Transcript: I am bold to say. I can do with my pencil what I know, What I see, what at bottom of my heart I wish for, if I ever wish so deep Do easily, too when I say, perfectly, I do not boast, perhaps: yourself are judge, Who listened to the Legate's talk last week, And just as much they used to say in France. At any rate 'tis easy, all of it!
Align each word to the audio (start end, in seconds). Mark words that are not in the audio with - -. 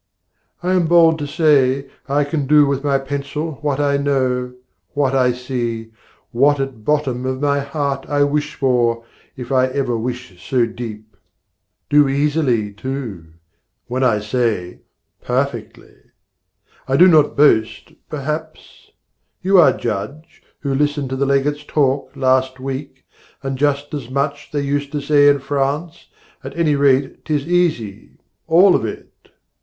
I 0.63 0.73
am 0.73 0.87
bold 0.87 1.19
to 1.19 1.27
say. 1.27 1.87
I 2.09 2.23
can 2.23 2.47
do 2.47 2.65
with 2.65 2.83
my 2.83 2.97
pencil 2.97 3.59
what 3.61 3.79
I 3.79 3.97
know, 3.97 4.55
What 4.95 5.13
I 5.13 5.31
see, 5.31 5.91
what 6.31 6.59
at 6.59 6.83
bottom 6.83 7.23
of 7.27 7.39
my 7.39 7.59
heart 7.59 8.07
I 8.09 8.23
wish 8.23 8.55
for, 8.55 9.05
if 9.37 9.51
I 9.51 9.67
ever 9.67 9.95
wish 9.95 10.43
so 10.43 10.65
deep 10.65 11.15
Do 11.87 12.07
easily, 12.09 12.73
too 12.73 13.25
when 13.85 14.03
I 14.03 14.21
say, 14.21 14.79
perfectly, 15.21 15.97
I 16.87 16.97
do 16.97 17.07
not 17.07 17.37
boast, 17.37 17.93
perhaps: 18.09 18.89
yourself 19.43 19.75
are 19.75 19.77
judge, 19.77 20.41
Who 20.61 20.73
listened 20.73 21.11
to 21.11 21.15
the 21.15 21.27
Legate's 21.27 21.63
talk 21.63 22.11
last 22.15 22.59
week, 22.59 23.03
And 23.43 23.55
just 23.55 23.93
as 23.93 24.09
much 24.09 24.49
they 24.51 24.61
used 24.61 24.91
to 24.93 24.99
say 24.99 25.27
in 25.27 25.37
France. 25.37 26.07
At 26.43 26.57
any 26.57 26.73
rate 26.73 27.23
'tis 27.23 27.45
easy, 27.45 28.17
all 28.47 28.73
of 28.75 28.83
it! 28.83 29.29